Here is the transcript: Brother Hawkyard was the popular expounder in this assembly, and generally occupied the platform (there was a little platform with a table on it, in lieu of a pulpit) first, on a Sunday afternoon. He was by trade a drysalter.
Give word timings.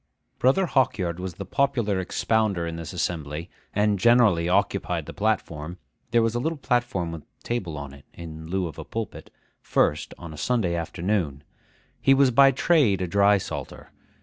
Brother 0.39 0.65
Hawkyard 0.65 1.19
was 1.19 1.35
the 1.35 1.45
popular 1.45 1.99
expounder 1.99 2.65
in 2.65 2.75
this 2.75 2.91
assembly, 2.91 3.51
and 3.71 3.99
generally 3.99 4.49
occupied 4.49 5.05
the 5.05 5.13
platform 5.13 5.77
(there 6.09 6.23
was 6.23 6.33
a 6.33 6.39
little 6.39 6.57
platform 6.57 7.11
with 7.11 7.21
a 7.21 7.43
table 7.43 7.77
on 7.77 7.93
it, 7.93 8.05
in 8.11 8.47
lieu 8.47 8.65
of 8.65 8.79
a 8.79 8.83
pulpit) 8.83 9.29
first, 9.61 10.15
on 10.17 10.33
a 10.33 10.37
Sunday 10.37 10.73
afternoon. 10.75 11.43
He 12.01 12.15
was 12.15 12.31
by 12.31 12.49
trade 12.49 12.99
a 12.99 13.07
drysalter. 13.07 13.89